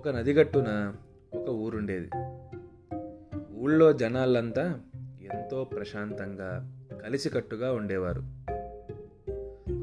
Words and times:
ఒక 0.00 0.08
నదిగట్టున 0.08 0.94
ఒక 1.34 1.48
ఊరుండేది. 1.48 2.10
ఊళ్ళో 3.58 3.92
జనాలంతా 3.92 4.80
ఎంతో 5.22 5.64
ప్రశాంతంగా 5.64 6.78
కలిసికట్టుగా 7.02 7.72
ఉండేవారు. 7.72 8.22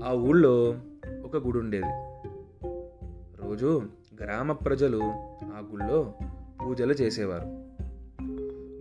ఆ 0.03 0.13
ఊళ్ళో 0.13 0.79
ఒక 1.23 1.38
గుడి 1.38 1.57
ఉండేది 1.57 1.85
రోజు 3.41 3.81
గ్రామ 4.23 4.51
ప్రజలు 4.51 4.99
ఆ 5.43 5.63
గుళ్ళో 5.71 6.13
పూజలు 6.65 6.93
చేసేవారు. 6.93 7.45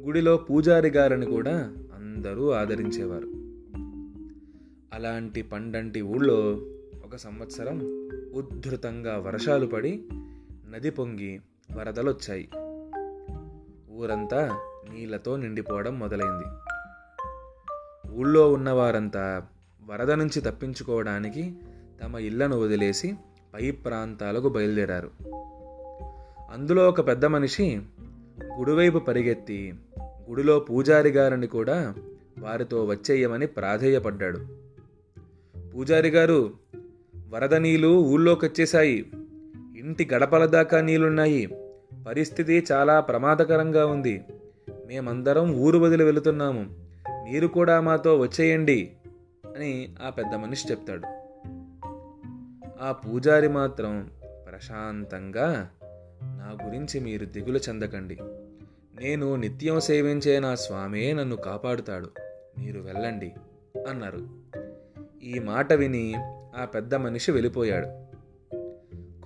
గుడిలో 0.06 0.36
పూజారి 0.36 0.88
గారిని 0.88 1.26
కూడా 1.26 1.72
అందరూ 1.94 2.50
ఆదరించేవారు. 2.50 3.26
అలాంటి 4.92 5.42
పండంటి 5.42 6.02
ఊళ్ళో 6.02 6.60
ఒక 7.04 7.16
సంవత్సరం 7.16 7.78
ఉద్ధృతంగా 8.34 9.18
వర్షాలు 9.18 9.66
పడి 9.66 10.04
నది 10.76 10.90
పొంగి 10.90 11.40
వరదలొచ్చాయి. 11.76 12.48
ఊరంతా 13.92 14.60
నీళ్ళతో 14.92 15.36
నిండిపోవడం 15.36 15.98
మొదలైంది. 15.98 16.44
ఊళ్ళో 18.10 18.52
ఉన్నవారంతా 18.52 19.46
వరద 19.86 20.10
నుంచి 20.10 20.40
తప్పించుకోవడానికి 20.40 21.54
తమ 22.02 22.18
ఇళ్ళను 22.18 22.60
వదిలేసి 22.60 23.14
పై 23.54 23.70
ప్రాంతాలకు 23.70 24.48
బయలుదేరారు. 24.48 25.10
అందులో 26.50 26.88
ఒక 26.88 27.06
పెద్ద 27.06 27.24
మనిషి 27.24 27.80
గుడివైపు 28.58 28.98
పరిగెత్తి 28.98 29.74
గుడిలో 30.00 30.60
పూజారి 30.60 31.08
గారిని 31.08 31.46
కూడా 31.46 31.94
వారితో 32.38 32.84
వచ్చేయమని 32.84 33.46
ప్రాధేయపడ్డాడు. 33.46 34.46
పూజారి 35.74 36.08
గారు 36.08 36.52
వరద 37.28 37.54
నీళ్ళు 37.54 37.88
ఊళ్ళోకొచ్చేశాయి 37.88 39.10
ఇంటి 39.86 40.08
గడపల 40.14 40.46
దాకా 40.46 40.80
నీళ్ళున్నాయి. 40.80 41.46
పరిస్థితి 42.06 42.66
చాలా 42.72 43.00
ప్రమాదకరంగా 43.00 43.86
ఉంది. 43.86 44.24
మేమందరం 44.86 45.54
ఊరు 45.54 45.78
వదిలి 45.78 46.04
వెళుతున్నాము. 46.04 46.70
మీరు 47.08 47.46
కూడా 47.46 47.80
మాతో 47.80 48.18
వచ్చేయండి 48.18 48.92
అని 49.56 49.94
ఆ 50.06 50.10
పెద్ద 50.10 50.34
మనిషి 50.34 50.68
చెప్తాడు. 50.70 51.02
ఆ 52.80 52.92
పూజారి 52.92 53.48
మాత్రం 53.48 54.10
ప్రశాంతంగా 54.50 55.70
నా 56.22 56.66
గురించి 56.66 57.00
మీరు 57.00 57.24
దిగులు 57.24 57.58
చెందకండి. 57.58 58.18
నేను 59.00 59.36
నిత్యం 59.36 59.80
సేవించే 59.80 60.40
నా 60.40 60.54
స్వామే 60.54 61.12
నన్ను 61.12 61.36
కాపాడుతాడు. 61.36 62.10
మీరు 62.58 62.80
వెళ్ళండి 62.80 63.32
అన్నారు. 63.88 64.28
ఈ 65.24 65.38
మాట 65.38 65.72
విని 65.72 66.14
ఆ 66.56 66.64
పెద్ద 66.64 66.94
మనిషి 66.94 67.32
వెళ్ళిపోయాడు. 67.32 68.05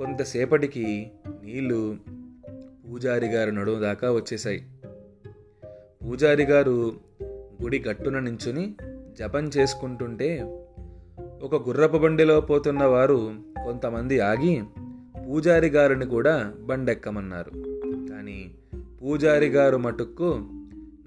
కొంతసేపటికి 0.00 1.10
నీళ్ళు 1.44 1.96
పూజారి 2.86 3.26
గారు 3.26 3.50
నడుము 3.50 3.80
దాకా 3.80 4.12
వచ్చేశాయి. 4.12 4.64
పూజారి 6.04 6.42
గారు 6.42 6.92
గుడి 7.62 7.84
గట్టున 7.88 8.18
నించుని 8.18 8.74
జపం 9.18 9.44
చేసుకుంటుంటే 9.44 10.40
ఒక 11.42 11.68
గుర్రపు 11.68 11.98
బండిలో 11.98 12.40
పోతున్న 12.40 12.84
వారు 12.84 13.34
కొంతమంది 13.64 14.20
ఆగి 14.20 14.62
పూజారి 15.28 15.66
గారిని 15.66 16.06
కూడా 16.06 16.54
బండెక్కమన్నారు. 16.60 17.50
కానీ 18.08 18.54
పూజారి 19.02 19.48
గారు 19.48 19.76
మటుక్కు 19.76 20.34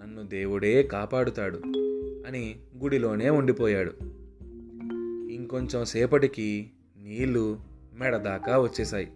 నన్ను 0.01 0.23
దేవుడే 0.23 0.83
కాపాడుతాడు 0.83 1.57
అని 2.27 2.55
గుడిలోనే 2.83 3.29
ఉండిపోయాడు. 3.29 3.93
ఇంకొంచెం 5.33 5.85
సేపటికి 5.85 6.69
నీళ్ళు 7.03 7.72
మెడ 7.95 8.17
దాకా 8.17 8.59
వచ్చేశాయి. 8.59 9.11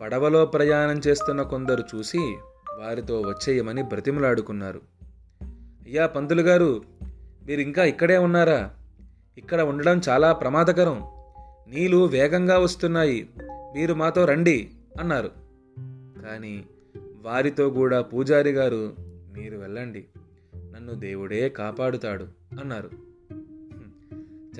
పడవలో 0.00 0.46
ప్రయాణం 0.46 1.00
చేస్తున్న 1.06 1.42
కొందరు 1.42 1.84
చూసి 1.94 2.18
వారితో 2.78 3.20
వచ్చేయమని 3.20 3.82
బ్రతిమలాడుకున్నారు. 3.82 4.80
అయ్యా 5.42 6.06
పంతులు 6.06 6.42
గారు 6.42 6.82
మీరు 7.46 7.60
ఇంకా 7.60 7.84
ఇక్కడే 7.84 8.18
ఉన్నారా? 8.18 8.70
ఇక్కడ 9.38 9.60
ఉండడం 9.60 10.00
చాలా 10.08 10.32
ప్రమాదకరం. 10.32 11.02
నీళ్ళు 11.68 12.06
వేగంగా 12.06 12.58
వస్తున్నాయి. 12.58 13.28
మీరు 13.74 13.94
మాతో 13.94 14.24
రండి 14.24 14.70
అన్నారు. 15.00 15.30
కానీ 16.22 16.64
వారితో 17.22 17.70
కూడా 17.70 18.02
పూజారి 18.02 18.50
గారు 18.50 18.94
మీరు 19.36 19.56
వెళ్ళండి. 19.58 20.04
నన్ను 20.56 20.94
దేవుడే 20.94 21.48
కాపాడుతాడు 21.48 22.24
అన్నారు. 22.60 22.90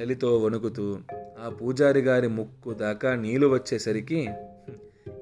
చలితో 0.00 0.38
వణుకుతూ 0.38 0.98
ఆ 1.40 1.48
పూజారి 1.48 2.00
గారి 2.00 2.28
ముక్కు 2.28 2.72
దాకా 2.72 3.14
నీళ్ళు 3.14 3.46
వచ్చేసరికి 3.46 4.30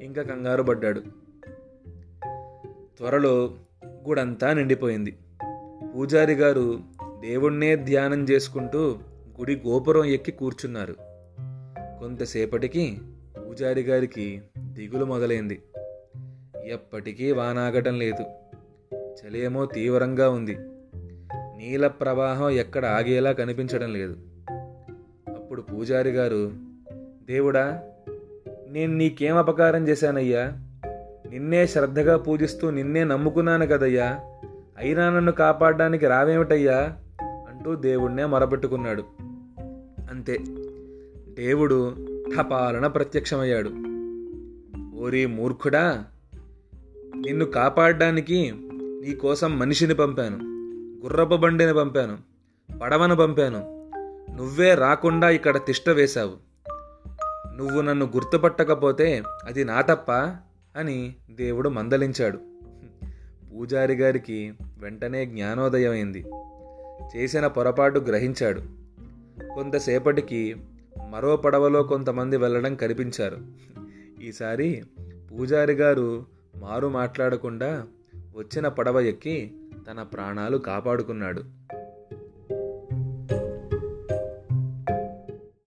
ఇంకా 0.00 0.22
కంగారు 0.22 0.62
పడ్డాడు. 0.62 1.00
త్వరలో 2.98 3.54
గుడంతా 4.09 4.53
నిండిపోయింది. 4.53 5.19
పూజారి 5.94 6.32
గారు 6.32 6.81
దేవుణ్ణే 7.21 7.76
ధ్యానం 7.76 8.25
చేసుకుంటూ 8.25 8.98
గుడి 9.41 9.62
గోపురం 9.66 10.04
ఎక్కి 10.04 10.32
కూర్చున్నారు. 10.32 10.97
కొంతసేపటికి 12.00 12.98
పూజారి 13.38 13.82
గారికి 13.82 14.42
దిగులు 14.59 15.04
మొదలైంది. 15.04 15.62
ఎప్పటికీ 16.65 17.32
వానాగటం 17.32 17.98
లేదు. 17.98 18.25
చలేమో 18.94 19.66
తీవ్రంగా 19.66 20.31
ఉంది. 20.31 20.56
నీల 21.56 21.87
ప్రవాహం 21.87 22.50
ఎక్కడ 22.50 22.84
ఆగేలా 22.87 23.32
కనిపించడం 23.32 23.92
లేదు. 23.92 24.16
పూజారి 25.73 26.11
గారు 26.11 26.53
దేవుడా 27.27 27.83
నేను 28.69 28.95
నీకేం 28.95 29.37
అపకారం 29.37 29.89
చేశానయ్యా? 29.89 30.53
నిన్నే 31.31 31.67
శ్రద్ధగా 31.67 32.17
పూజిస్తూ 32.17 32.71
నిన్నే 32.71 33.05
నమ్ముకున్నాను 33.05 33.67
కదయ్యా. 33.67 34.21
అయినా 34.79 35.11
నన్ను 35.11 35.33
కాపాడడానికి 35.33 36.07
రావేమిటయ్యా? 36.07 36.97
అంటూ 37.23 37.75
దేవుణ్ణే 37.75 38.25
మొరపెట్టుకున్నాడు. 38.25 39.03
అంతే. 40.11 40.39
దేవుడు 41.35 41.97
ఠపాలన 42.37 42.87
ప్రత్యక్షమయ్యాడు. 42.87 43.71
ఓరి 45.03 45.27
మూర్ఖుడా 45.27 46.05
నిన్ను 47.17 47.45
కాపాడడానికి 47.45 48.55
నీకోసం 48.81 49.59
మనిషిని 49.59 49.95
పంపాను 49.95 50.37
గుర్రపు 51.05 51.37
బండిని 51.37 51.75
పంపాను 51.75 52.19
పడవను 52.79 53.17
పంపాను 53.17 53.80
నువ్వే 54.37 54.75
రాకుండా 54.75 55.31
ఇక్కడ 55.31 55.57
తిష్ట 55.57 55.89
వేశావు. 55.89 56.51
నువ్వు 57.57 57.81
నన్ను 57.81 58.07
గుర్తుపట్టకపోతే 58.07 59.23
అది 59.45 59.65
నా 59.65 59.81
తప్ప 59.81 60.13
అని 60.79 61.15
దేవుడు 61.31 61.69
మందలించాడు. 61.69 62.39
పూజారి 63.53 63.95
గారికి 63.95 64.53
వెంటనే 64.79 65.27
జ్ఞానోదయమైంది 65.27 66.25
చేసిన 67.17 67.47
పొరపాటు 67.47 67.99
గ్రహించాడు. 67.99 68.61
కొంతసేపటికి 69.55 70.57
మరో 71.11 71.37
పడవలో 71.37 71.83
కొంతమంది 71.83 72.37
వెళ్ళడం 72.37 72.75
కనిపించారు. 72.75 73.39
ఈసారి 74.23 74.85
పూజారి 75.33 75.73
గారు 75.73 76.27
మారు 76.57 76.89
మాట్లాడకుండా 76.89 77.87
వచ్చిన 78.37 78.69
పడవ 78.69 79.01
ఎక్కి 79.01 79.53
తన 79.91 80.03
ప్రాణాలు 80.03 80.59
కాపాడుకున్నాడు. 80.59 81.43